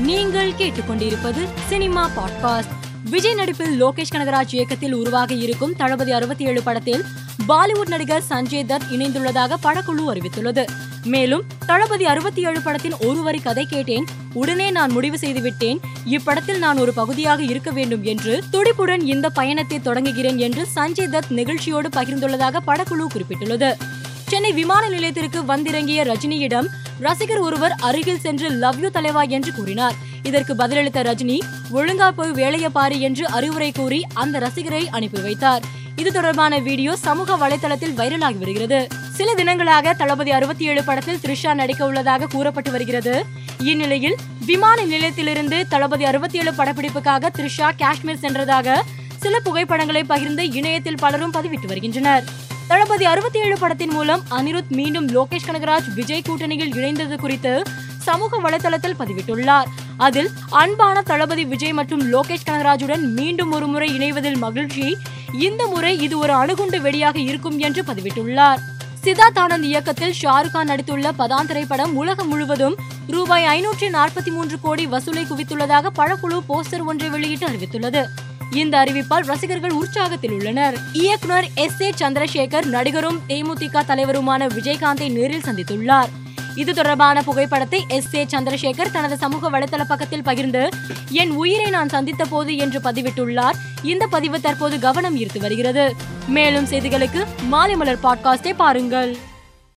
நீங்கள் 0.00 0.52
கேட்டுக்கொண்டிருப்பது 0.52 1.48
cinema 1.68 2.10
podcast. 2.16 3.10
Vijay 3.10 3.34
நடிப்பில் 3.34 3.84
லோகேஷ் 3.84 4.14
கனகராஜ் 4.14 4.54
இயக்கத்தில் 4.54 4.92
உருவாக 4.92 5.34
இருக்கும் 5.34 5.76
தளபதி 5.76 6.12
அறுபத்தி 6.12 6.44
ஏழு 6.44 6.62
படத்தில் 6.62 7.04
பாலிவுட் 7.48 7.88
நடிகர் 7.88 8.22
சஞ்சய் 8.28 8.66
தத் 8.68 8.80
இணைந்துள்ளதாக 8.90 9.54
படக்குழு 9.62 10.02
அறிவித்துள்ளது. 10.06 10.66
மேலும் 11.04 11.42
தளபதி 11.66 12.04
அறுபத்தி 12.04 12.44
ஏழு 12.44 12.60
படத்தின் 12.60 12.92
ஒரு 13.00 13.22
வரி 13.22 13.38
கதை 13.38 13.66
கேட்டேன் 13.66 14.06
உடனே 14.32 14.70
நான் 14.70 14.90
முடிவு 14.90 15.18
செய்து 15.18 15.40
விட்டேன் 15.40 15.80
இப்படத்தில் 16.10 16.58
நான் 16.58 16.78
ஒரு 16.78 16.92
பகுதியாக 16.92 17.42
இருக்க 17.42 17.70
வேண்டும் 17.70 18.02
என்று 18.02 18.42
துடிப்புடன் 18.52 19.02
இந்த 19.02 19.30
பயணத்தை 19.30 19.80
தொடங்குகிறேன் 19.80 20.36
என்று 20.36 20.68
சஞ்சய் 20.74 21.12
தத் 21.12 21.30
நிகழ்ச்சியோடு 21.30 21.88
பகிர்ந்துள்ளதாக 21.88 22.56
படக்குழு 22.66 23.06
குறிப்பிட்டுள்ளது. 23.14 23.72
சென்னை 24.28 24.52
விமான 24.52 24.88
நிலையத்திற்கு 24.88 25.44
வந்திறங்கிய 25.44 26.04
ரஜினியிடம் 26.04 26.66
ரசிகர் 27.00 27.38
ஒருவர் 27.38 27.72
அருகில் 27.72 28.20
சென்று 28.20 28.50
லவ் 28.50 28.78
யூ 28.78 28.88
தலைவா 28.88 29.22
என்று 29.22 29.54
கூறினார். 29.54 29.94
இதற்கு 30.22 30.54
பதிலளித்த 30.54 31.00
ரஜினி 31.08 31.38
ஒழுங்கா 31.72 32.08
போய் 32.10 32.30
வேலைய 32.30 32.70
பாரு 32.70 33.00
என்று 33.00 33.28
அறிவுரை 33.28 33.72
கூறி 33.72 34.06
அந்த 34.14 34.38
ரசிகரை 34.38 34.82
அனுப்பி 34.90 35.20
வைத்தார். 35.20 35.62
இது 35.96 36.12
தொடர்பான 36.12 36.58
வீடியோ 36.58 36.96
சமூக 36.96 37.36
வலைதளத்தில் 37.36 37.96
வைரலாகி 37.96 38.38
வருகிறது. 38.38 38.88
சில 39.12 39.32
தினங்களாக 39.34 39.94
தளபதி 39.96 40.30
அறுபத்தி 40.30 40.64
ஏழு 40.64 40.84
படத்தில் 40.84 41.18
த்ரிஷா 41.24 41.54
நடிக்க 41.54 41.86
உள்ளதாக 41.86 42.26
கூறப்பட்டு 42.26 42.70
வருகிறது. 42.70 43.24
இந்நிலையில் 43.58 44.16
விமான 44.46 44.84
நிலையத்திலிருந்து 44.84 45.68
தளபதி 45.68 46.04
அறுபத்தி 46.04 46.38
ஏழு 46.38 46.50
படப்பிடிப்புக்காக 46.50 47.30
த்ரிஷா 47.38 47.70
காஷ்மீர் 47.78 48.22
சென்றதாக 48.22 48.80
சில 49.16 49.40
புகைப்படங்களை 49.40 50.04
பகிர்ந்து 50.04 50.50
இணையத்தில் 50.50 51.00
பலரும் 51.00 51.32
பதிவிட்டு 51.32 51.66
வருகின்றனர். 51.66 52.24
தளபதி 52.70 53.04
அறுபத்தி 53.04 53.38
ஏழு 53.38 53.58
படத்தின் 53.58 53.92
மூலம் 53.92 54.20
அனிருத் 54.30 54.68
மீண்டும் 54.68 55.06
லோகேஷ் 55.08 55.46
கனகராஜ் 55.46 55.88
விஜய் 55.94 56.22
கூட்டணியில் 56.28 56.74
இணைந்தது 56.74 57.16
குறித்து 57.16 57.62
சமூக 57.98 58.38
வலைதளத்தில் 58.40 58.94
பதிவிட்டுள்ளார். 58.98 59.68
அதில் 59.96 60.30
அன்பான 60.50 61.02
தளபதி 61.02 61.44
விஜய் 61.44 61.72
மற்றும் 61.72 62.02
லோகேஷ் 62.12 62.46
கனகராஜுடன் 62.50 63.04
மீண்டும் 63.18 63.52
ஒரு 63.52 63.66
முறை 63.66 63.88
இணைவதில் 63.98 64.38
மகிழ்ச்சி. 64.38 64.96
இந்த 65.32 65.66
முறை 65.66 65.92
இது 66.00 66.18
ஒரு 66.18 66.32
அணுகுண்டு 66.32 66.80
வெடியாக 66.80 67.16
இருக்கும் 67.16 67.58
என்று 67.58 67.82
பதிவிட்டுள்ளார். 67.82 68.62
சித்தார்த் 69.04 69.42
ஆனந்த் 69.44 69.68
இயக்கத்தில் 69.72 70.16
ஷாருக் 70.22 70.52
கான் 70.52 70.68
நடித்துள்ள 70.68 71.10
பதான் 71.18 71.46
திரைப்படம் 71.46 71.96
உலகம் 71.96 72.28
முழுவதும் 72.28 72.76
ரூபாய் 73.06 73.46
ஐநூற்றி 73.56 73.88
நாற்பத்தி 73.98 74.30
மூன்று 74.30 74.60
கோடி 74.60 74.86
வசூலை 74.86 75.26
குவித்துள்ளதாக 75.26 75.86
பழக்குழு 75.98 76.40
போஸ்டர் 76.48 76.84
ஒன்றை 76.84 77.08
வெளியிட்டு 77.08 77.46
அறிவித்துள்ளது. 77.46 78.04
இந்த 78.52 78.78
அறிவிப்பால் 78.78 79.26
ரசிகர்கள் 79.26 79.70
உற்சாகத்தில் 79.70 80.30
உள்ளனர். 80.30 80.78
இயக்குனர் 80.92 81.48
எஸ். 81.54 81.80
ஏ. 81.80 81.90
சந்திரசேகர் 81.90 82.64
நடிகரும் 82.64 83.20
தேமுதிக 83.28 83.82
தலைவருமான 83.82 84.46
விஜயகாந்தை 84.46 85.10
நேரில் 85.10 85.40
சந்தித்துள்ளார். 85.40 86.08
இது 86.54 86.74
தொடர்பான 86.74 87.22
புகைப்படத்தை 87.22 87.84
எஸ். 87.88 88.14
ஏ. 88.14 88.24
சந்திரசேகர் 88.24 88.90
தனது 88.90 89.16
சமூக 89.16 89.50
வலைதள 89.50 89.84
பக்கத்தில் 89.88 90.22
பகிர்ந்து 90.22 90.68
என் 91.10 91.30
உயிரை 91.30 91.70
நான் 91.70 91.88
சந்தித்த 91.88 92.24
போது 92.24 92.56
என்று 92.56 92.80
பதிவிட்டுள்ளார். 92.80 93.54
இந்த 93.82 94.06
பதிவு 94.06 94.40
தற்போது 94.40 94.78
கவனம் 94.78 95.18
ஈர்த்து 95.18 95.38
வருகிறது. 95.38 95.94
மேலும் 96.26 96.66
செய்திகளுக்கு 96.66 97.24
மாலை 97.42 97.76
மலர் 97.76 97.98
பாட்காஸ்டை 98.02 98.54
பாருங்கள். 98.54 99.16